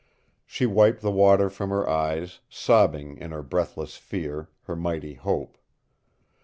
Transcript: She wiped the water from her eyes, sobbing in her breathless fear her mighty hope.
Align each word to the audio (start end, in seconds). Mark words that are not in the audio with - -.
She 0.47 0.65
wiped 0.65 1.01
the 1.01 1.11
water 1.11 1.47
from 1.47 1.69
her 1.69 1.87
eyes, 1.87 2.39
sobbing 2.49 3.17
in 3.17 3.29
her 3.29 3.43
breathless 3.43 3.97
fear 3.97 4.49
her 4.63 4.75
mighty 4.75 5.13
hope. 5.13 5.59